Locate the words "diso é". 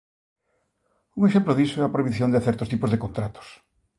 1.59-1.83